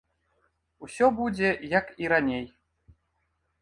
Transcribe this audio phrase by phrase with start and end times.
[0.87, 2.45] Усё будзе, як і раней.